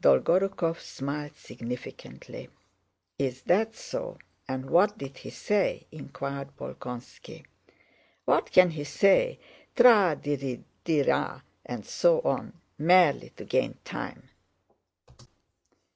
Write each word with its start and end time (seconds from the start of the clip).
Dolgorúkov 0.00 0.78
smiled 0.78 1.34
significantly. 1.34 2.48
"Is 3.18 3.42
that 3.42 3.74
so? 3.74 4.18
And 4.46 4.70
what 4.70 4.96
did 4.98 5.18
he 5.18 5.30
say?" 5.30 5.84
inquired 5.90 6.56
Bolkónski. 6.56 7.44
"What 8.24 8.52
can 8.52 8.70
he 8.70 8.84
say? 8.84 9.40
Tra 9.74 10.14
di 10.14 10.36
ri 10.36 10.64
di 10.84 11.02
ra 11.02 11.40
and 11.66 11.84
so 11.84 12.20
on... 12.20 12.52
merely 12.78 13.30
to 13.30 13.44
gain 13.44 13.78
time. 13.82 14.28